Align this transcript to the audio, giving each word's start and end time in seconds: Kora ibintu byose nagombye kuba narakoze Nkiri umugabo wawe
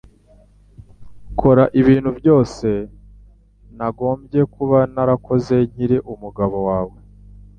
Kora 1.39 1.63
ibintu 1.81 2.09
byose 2.19 2.67
nagombye 3.77 4.41
kuba 4.53 4.79
narakoze 4.93 5.55
Nkiri 5.71 5.97
umugabo 6.13 6.57
wawe 6.67 6.97